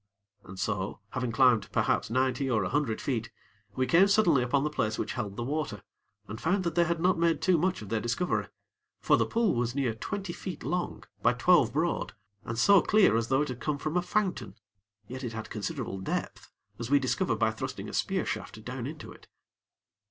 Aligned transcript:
And 0.43 0.59
so, 0.59 0.99
having 1.11 1.31
climbed 1.31 1.71
perhaps 1.71 2.09
ninety 2.09 2.49
or 2.49 2.63
a 2.63 2.69
hundred 2.69 2.99
feet, 2.99 3.29
we 3.75 3.85
came 3.85 4.07
suddenly 4.07 4.41
upon 4.41 4.63
the 4.63 4.71
place 4.71 4.97
which 4.97 5.13
held 5.13 5.37
the 5.37 5.43
water, 5.43 5.83
and 6.27 6.41
found 6.41 6.63
that 6.63 6.73
they 6.73 6.85
had 6.85 6.99
not 6.99 7.19
made 7.19 7.39
too 7.39 7.55
much 7.55 7.83
of 7.83 7.89
their 7.89 7.99
discovery; 7.99 8.47
for 8.99 9.15
the 9.15 9.27
pool 9.27 9.53
was 9.53 9.75
near 9.75 9.93
twenty 9.93 10.33
feet 10.33 10.63
long 10.63 11.03
by 11.21 11.33
twelve 11.33 11.71
broad, 11.71 12.13
and 12.43 12.57
so 12.57 12.81
clear 12.81 13.15
as 13.15 13.27
though 13.27 13.43
it 13.43 13.49
had 13.49 13.59
come 13.61 13.77
from 13.77 13.95
a 13.95 14.01
fountain; 14.01 14.55
yet 15.07 15.23
it 15.23 15.33
had 15.33 15.51
considerable 15.51 15.99
depth, 16.01 16.49
as 16.79 16.89
we 16.89 16.97
discovered 16.97 17.35
by 17.37 17.51
thrusting 17.51 17.87
a 17.87 17.93
spear 17.93 18.25
shaft 18.25 18.65
down 18.65 18.87
into 18.87 19.11
it. 19.11 19.27